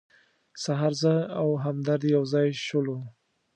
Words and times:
سهار 0.63 0.93
زه 1.01 1.13
او 1.41 1.49
همدرد 1.65 2.03
یو 2.15 2.23
ځای 2.33 2.47
شولو. 2.65 2.97